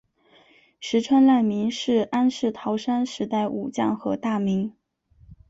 [0.79, 4.73] 石川赖明是安土桃山时代武将和大名。